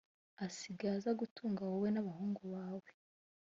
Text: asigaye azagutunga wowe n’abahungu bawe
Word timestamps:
asigaye 0.45 0.95
azagutunga 0.97 1.61
wowe 1.69 1.89
n’abahungu 1.91 2.41
bawe 2.53 2.89